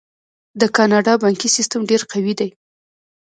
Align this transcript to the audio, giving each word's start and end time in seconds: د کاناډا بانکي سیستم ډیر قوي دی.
د 0.61 0.63
کاناډا 0.75 1.13
بانکي 1.23 1.49
سیستم 1.57 1.81
ډیر 1.89 2.01
قوي 2.11 2.33
دی. 2.39 2.49